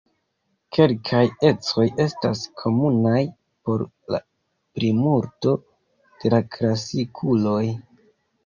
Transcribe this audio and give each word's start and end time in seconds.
Kelkaj 0.77 1.19
ecoj 1.49 1.85
estas 2.05 2.41
komunaj 2.63 3.19
por 3.69 3.85
la 4.15 4.21
plimulto 4.81 5.55
de 6.25 6.33
la 6.37 6.41
klasikuloj. 6.57 7.65